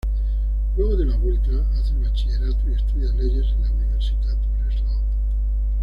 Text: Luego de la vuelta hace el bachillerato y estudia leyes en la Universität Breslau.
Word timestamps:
Luego 0.75 0.95
de 0.97 1.05
la 1.05 1.15
vuelta 1.15 1.51
hace 1.77 1.93
el 1.93 2.03
bachillerato 2.03 2.67
y 2.67 2.73
estudia 2.73 3.13
leyes 3.13 3.51
en 3.53 3.61
la 3.61 3.69
Universität 3.69 4.35
Breslau. 4.65 4.99